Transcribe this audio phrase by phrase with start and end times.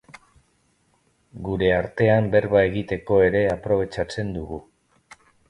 [1.47, 4.61] Gure artean berba egiteko ere aprobetxatzen dugu.